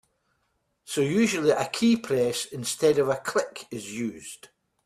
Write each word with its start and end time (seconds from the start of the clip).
So 0.83 1.01
usually 1.01 1.51
a 1.51 1.65
keypress 1.65 2.47
instead 2.51 2.97
of 2.97 3.07
a 3.09 3.17
click 3.17 3.67
is 3.69 3.93
used. 3.93 4.47